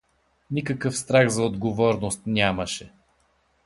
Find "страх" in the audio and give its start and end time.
0.97-1.27